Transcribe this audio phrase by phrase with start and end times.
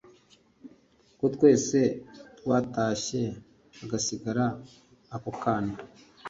[1.17, 1.81] Kotwese
[2.39, 3.21] twatashye
[3.77, 4.45] hagasigara
[5.15, 5.73] ako kana.